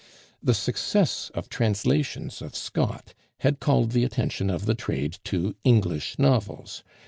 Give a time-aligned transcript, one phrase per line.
[0.41, 6.17] The success of translations of Scott had called the attention of the trade to English
[6.17, 6.83] novels.